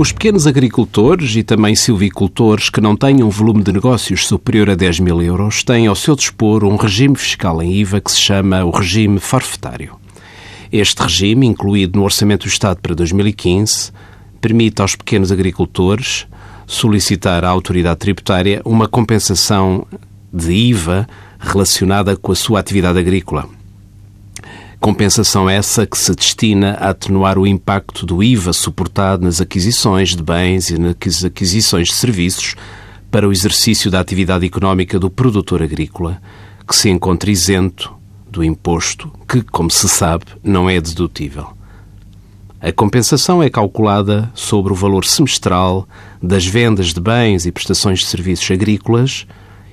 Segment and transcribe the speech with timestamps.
[0.00, 4.74] Os pequenos agricultores e também silvicultores que não tenham um volume de negócios superior a
[4.74, 8.64] 10 mil euros têm ao seu dispor um regime fiscal em IVA que se chama
[8.64, 9.94] o regime forfetário.
[10.72, 13.92] Este regime, incluído no Orçamento do Estado para 2015,
[14.40, 16.26] permite aos pequenos agricultores
[16.66, 19.86] solicitar à autoridade tributária uma compensação
[20.32, 21.06] de IVA
[21.38, 23.59] relacionada com a sua atividade agrícola.
[24.80, 30.22] Compensação essa que se destina a atenuar o impacto do IVA suportado nas aquisições de
[30.22, 32.54] bens e nas aquisições de serviços
[33.10, 36.22] para o exercício da atividade económica do produtor agrícola,
[36.66, 37.94] que se encontra isento
[38.30, 41.48] do imposto, que, como se sabe, não é dedutível.
[42.58, 45.86] A compensação é calculada sobre o valor semestral
[46.22, 49.26] das vendas de bens e prestações de serviços agrícolas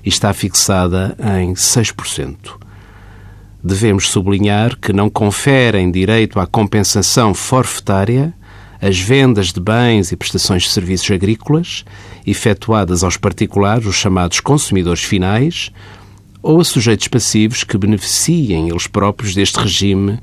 [0.03, 2.66] e está fixada em 6%.
[3.67, 8.33] Devemos sublinhar que não conferem direito à compensação forfetária
[8.81, 11.83] as vendas de bens e prestações de serviços agrícolas
[12.25, 15.69] efetuadas aos particulares, os chamados consumidores finais,
[16.41, 20.17] ou a sujeitos passivos que beneficiem eles próprios deste regime